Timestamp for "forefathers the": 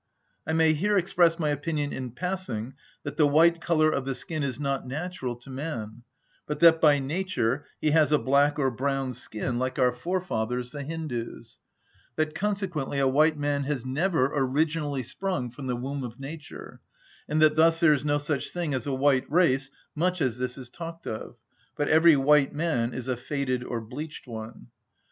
9.91-10.81